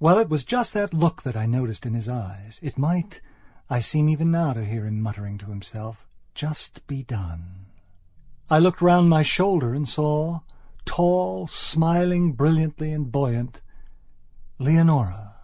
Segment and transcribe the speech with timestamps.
[0.00, 3.20] Well, it was just that look that I noticed in his eyes: "It might,"
[3.68, 7.66] I seem even now to hear him muttering to himself, "just be done."
[8.48, 10.40] I looked round over my shoulder and saw,
[10.86, 15.34] tall, smiling brilliantly and buoyantLeonora.